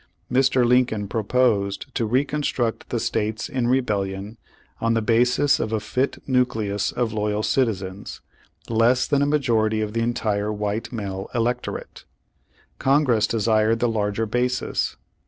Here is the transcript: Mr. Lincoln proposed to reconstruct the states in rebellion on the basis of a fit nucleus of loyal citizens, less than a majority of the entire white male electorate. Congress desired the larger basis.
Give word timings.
Mr. 0.31 0.65
Lincoln 0.65 1.07
proposed 1.07 1.93
to 1.93 2.07
reconstruct 2.07 2.89
the 2.89 2.99
states 2.99 3.47
in 3.47 3.67
rebellion 3.67 4.39
on 4.79 4.95
the 4.95 4.99
basis 5.03 5.59
of 5.59 5.71
a 5.71 5.79
fit 5.79 6.17
nucleus 6.27 6.91
of 6.91 7.13
loyal 7.13 7.43
citizens, 7.43 8.19
less 8.67 9.05
than 9.05 9.21
a 9.21 9.27
majority 9.27 9.79
of 9.79 9.93
the 9.93 10.01
entire 10.01 10.51
white 10.51 10.91
male 10.91 11.29
electorate. 11.35 12.05
Congress 12.79 13.27
desired 13.27 13.77
the 13.77 13.87
larger 13.87 14.25
basis. 14.25 14.97